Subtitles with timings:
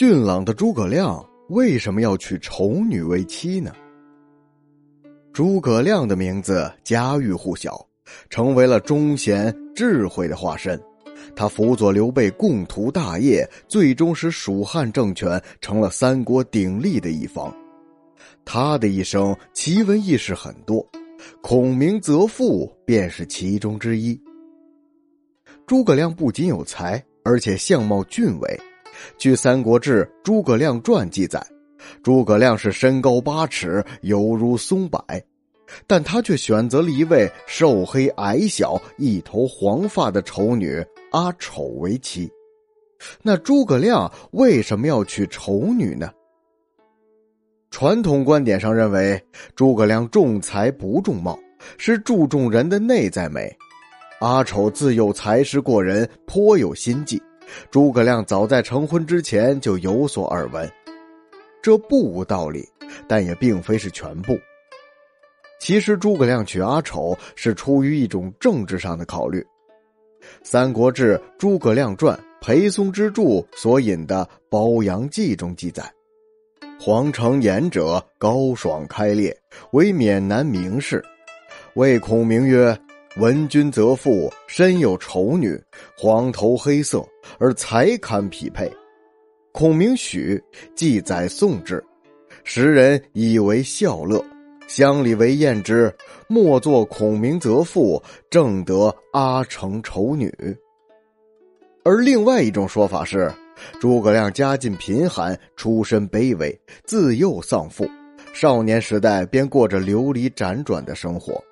[0.00, 3.70] 俊朗的诸葛亮为什么要娶丑女为妻呢？
[5.30, 7.86] 诸葛亮的名字家喻户晓，
[8.30, 10.80] 成为了忠贤智慧的化身。
[11.36, 17.54] 他辅佐刘备共图大业，最终使蜀汉政权成了三国鼎立的一方。
[18.42, 20.82] 他的一生奇闻异事很多，
[21.42, 24.18] 孔明择父便是其中之一。
[25.66, 28.58] 诸葛亮不仅有才，而且相貌俊伟。
[29.18, 31.44] 据《三国志·诸葛亮传》记载，
[32.02, 35.04] 诸葛亮是身高八尺，犹如松柏，
[35.86, 42.30] 但他却选择了一位瘦黑矮小、一头黄发的丑女阿丑为妻。
[43.22, 46.10] 那诸葛亮为什么要娶丑女呢？
[47.70, 49.22] 传统观点上认为，
[49.54, 51.38] 诸葛亮重才不重貌，
[51.78, 53.50] 是注重人的内在美。
[54.20, 57.22] 阿丑自幼才识过人，颇有心计。
[57.70, 60.70] 诸葛亮早在成婚之前就有所耳闻，
[61.62, 62.68] 这不无道理，
[63.08, 64.38] 但也并非是全部。
[65.60, 69.40] 其实诸葛亮娶阿丑是出于一种政治上的考虑，
[70.42, 73.22] 《三国志·诸葛亮传》裴松之著
[73.54, 75.84] 所引的《褒阳记》中记载
[76.80, 79.36] ：“黄承彦者高爽开烈，
[79.72, 81.04] 为免南名士，
[81.74, 82.74] 谓孔明曰。”
[83.16, 85.60] 闻君则妇，身有丑女，
[85.98, 87.04] 黄头黑色，
[87.40, 88.70] 而才堪匹配。
[89.50, 90.40] 孔明许，
[90.76, 91.82] 记载宋之，
[92.44, 94.24] 时人以为笑乐，
[94.68, 95.92] 乡里为艳之。
[96.28, 98.00] 莫作孔明则妇，
[98.30, 100.32] 正得阿成丑女。
[101.82, 103.28] 而另外一种说法是，
[103.80, 107.90] 诸葛亮家境贫寒，出身卑微，自幼丧父，
[108.32, 111.42] 少年时代便过着流离辗转的生活。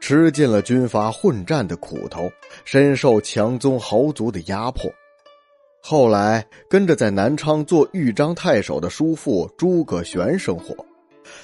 [0.00, 2.30] 吃尽了军阀混战的苦头，
[2.64, 4.90] 深受强宗豪族的压迫。
[5.80, 10.74] 后来跟着在南昌做豫章太守的叔父诸葛玄生活。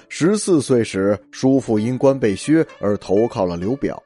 [0.09, 4.03] 十四岁时，叔父因官被削而投靠了刘表。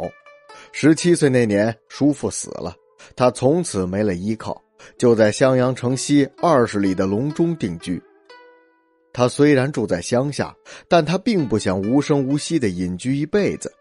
[0.72, 2.74] 十七岁那年，叔父死了，
[3.14, 4.60] 他从此没了依靠，
[4.98, 8.02] 就在襄阳城西二十里的隆中定居。
[9.12, 10.54] 他虽然住在乡下，
[10.88, 13.72] 但他并不想无声无息的隐居一辈子。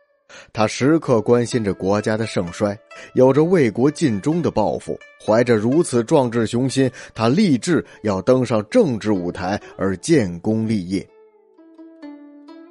[0.52, 2.78] 他时刻关心着国家的盛衰，
[3.14, 4.98] 有着为国尽忠的抱负。
[5.26, 11.08] 怀着如此壮志雄心，他立志要登上政治舞台而建功立业。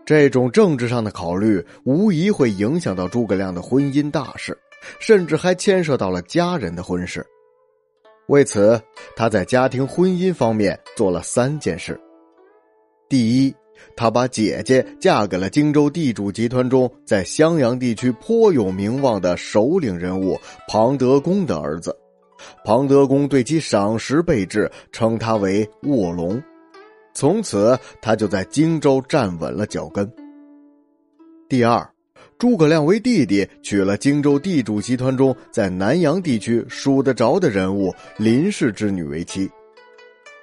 [0.05, 4.57] 这种政治上的考虑，无疑会影响到诸葛亮的婚姻大事，
[5.01, 7.27] 甚至还牵涉到了家人的婚事。
[8.29, 8.81] 为此，
[9.17, 11.99] 他在家庭婚姻方面做了三件事：
[13.09, 13.55] 第一，
[13.97, 21.97] 他把姐姐嫁给了荆州地主集团中在襄阳地区颇有名望的首领人物庞德公的儿子，
[22.65, 26.43] 庞德公对其赏识备至，称他为卧龙。
[27.13, 30.11] 从此，他就在荆州站稳了脚跟。
[31.49, 31.89] 第二，
[32.39, 39.49] 诸葛亮为弟弟娶了荆州地主集团中在南阳地区数得着的人物林氏之女为妻。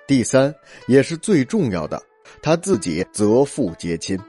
[0.08, 0.54] 第三，
[0.88, 2.02] 也是最重要的。
[2.42, 4.20] 他自己择父结亲，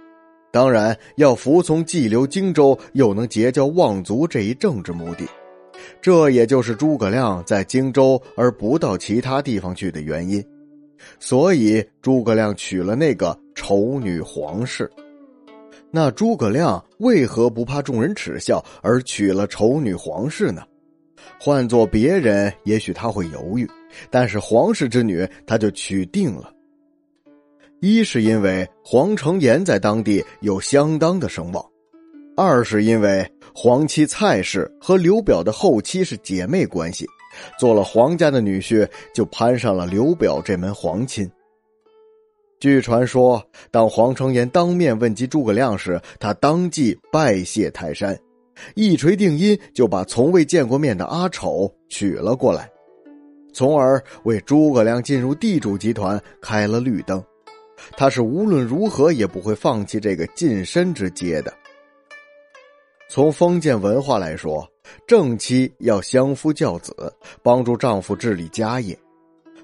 [0.50, 5.26] 当然要服从既留荆州又能结交望族这一政治目的，
[6.00, 10.44] 这也就是诸葛亮在荆州而不到其他地方去的原因。
[11.18, 14.90] 所以诸葛亮娶了那个丑女皇氏。
[15.90, 20.62] 那诸葛亮为何不怕众人耻笑而娶了丑女皇氏呢？
[21.38, 23.68] 换做别人，也许他会犹豫，
[24.10, 26.52] 但是皇室之女，他就娶定了。
[27.82, 31.64] 一是因为黄承彦在当地有相当的声望，
[32.36, 37.04] 二是因为黄妻蔡氏和刘表的后妻是姐妹关系，
[37.58, 41.28] 做了黄家的女婿就攀上了刘表这门皇亲。
[42.60, 48.16] 据传说，当黄承彦当面问及诸葛亮时，他当即拜谢泰山，
[48.76, 52.70] 一锤定音，就把从未见过面的阿丑娶了过来，
[53.52, 57.20] 从而为诸葛亮进入地主集团开了绿灯。
[57.96, 61.52] 他是无论如何也不会放弃这个近身之阶的。
[63.08, 64.66] 从封建文化来说，
[65.06, 66.94] 正妻要相夫教子，
[67.42, 68.98] 帮助丈夫治理家业。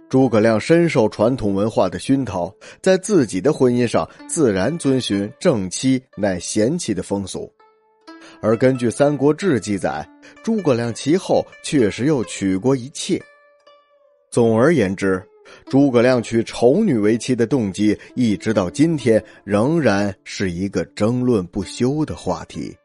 [0.09, 7.51] 诸葛亮深受传统文化的熏陶，在自己的婚姻上自然遵循正妻乃贤妻的风俗。
[8.41, 10.07] 而根据《三国志》记载，
[10.43, 13.21] 诸葛亮其后确实又娶过一妾。
[14.31, 15.23] 总而言之。
[15.67, 22.77] 诸葛亮娶丑女为妻的动机，一直到今天仍然是一个争论不休的话题。